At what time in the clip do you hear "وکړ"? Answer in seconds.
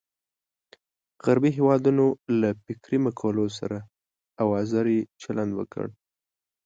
5.55-5.85